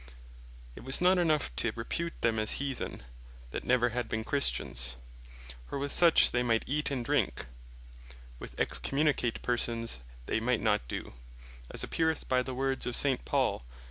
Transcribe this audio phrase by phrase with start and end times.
[0.75, 3.03] It was not enough to repute them as Heathen,
[3.51, 4.95] that never had been Christians;
[5.69, 7.45] for with such they might eate, and drink;
[8.39, 11.13] which with Excommunicate persons they might not do;
[11.69, 13.23] as appeareth by the words of St.
[13.25, 13.67] Paul, (1 Cor.